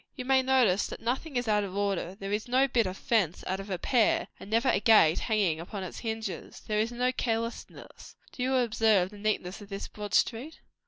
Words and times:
"You 0.15 0.25
may 0.25 0.41
notice 0.41 0.87
that 0.87 0.99
nothing 0.99 1.35
is 1.37 1.47
out 1.47 1.63
of 1.63 1.77
order. 1.77 2.15
There 2.15 2.31
is 2.31 2.47
no 2.47 2.67
bit 2.67 2.87
of 2.87 2.97
fence 2.97 3.43
out 3.45 3.59
of 3.59 3.69
repair; 3.69 4.29
and 4.39 4.49
never 4.49 4.69
a 4.69 4.79
gate 4.79 5.19
hanging 5.19 5.59
upon 5.59 5.83
its 5.83 5.99
hinges. 5.99 6.59
There 6.65 6.79
is 6.79 6.91
no 6.91 7.11
carelessness. 7.11 8.15
Do 8.31 8.41
you 8.41 8.55
observe 8.55 9.11
the 9.11 9.19
neatness 9.19 9.61
of 9.61 9.69
this 9.69 9.87
broad 9.87 10.15
street?" 10.15 10.59